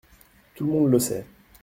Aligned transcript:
Tout 0.55 0.65
le 0.65 0.71
monde 0.71 0.89
le 0.91 0.97
sait. 0.97 1.27